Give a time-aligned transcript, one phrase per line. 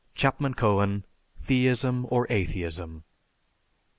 [0.15, 1.05] (_Chapman Cohen:
[1.39, 3.03] "Theism or Atheism."